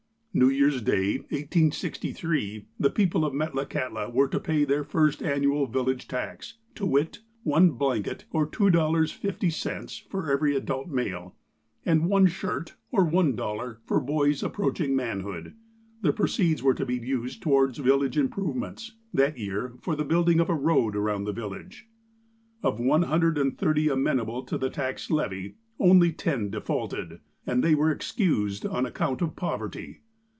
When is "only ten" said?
25.77-26.49